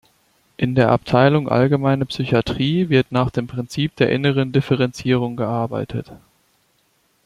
[0.57, 6.11] In der Abteilung Allgemeine Psychiatrie wird nach dem Prinzip der inneren Differenzierung gearbeitet.